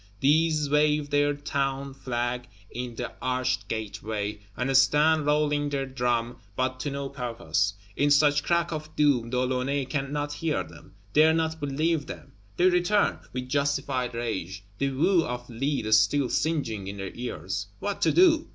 [0.19, 6.79] These wave their Town flag in the arched Gateway, and stand, rolling their drum, but
[6.79, 7.75] to no purpose.
[7.95, 12.65] In such Crack of Doom, De Launay cannot hear them, dare not believe them; they
[12.67, 17.67] return, with justified rage, the whew of lead still singing in their ears.
[17.77, 18.49] What to do?